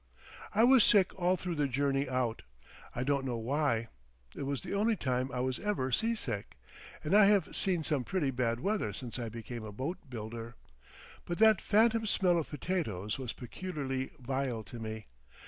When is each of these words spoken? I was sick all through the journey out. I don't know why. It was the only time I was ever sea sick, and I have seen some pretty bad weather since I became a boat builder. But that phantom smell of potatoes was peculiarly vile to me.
I 0.55 0.63
was 0.63 0.83
sick 0.83 1.13
all 1.13 1.37
through 1.37 1.53
the 1.53 1.67
journey 1.67 2.09
out. 2.09 2.41
I 2.95 3.03
don't 3.03 3.23
know 3.23 3.37
why. 3.37 3.89
It 4.35 4.41
was 4.41 4.61
the 4.61 4.73
only 4.73 4.95
time 4.95 5.31
I 5.31 5.41
was 5.41 5.59
ever 5.59 5.91
sea 5.91 6.15
sick, 6.15 6.57
and 7.03 7.13
I 7.13 7.25
have 7.27 7.55
seen 7.55 7.83
some 7.83 8.03
pretty 8.03 8.31
bad 8.31 8.61
weather 8.61 8.93
since 8.93 9.19
I 9.19 9.29
became 9.29 9.63
a 9.63 9.71
boat 9.71 9.99
builder. 10.09 10.55
But 11.25 11.37
that 11.37 11.61
phantom 11.61 12.07
smell 12.07 12.39
of 12.39 12.49
potatoes 12.49 13.19
was 13.19 13.31
peculiarly 13.31 14.09
vile 14.17 14.63
to 14.63 14.79
me. 14.79 15.05